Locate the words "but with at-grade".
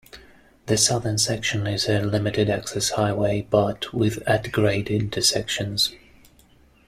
3.51-4.89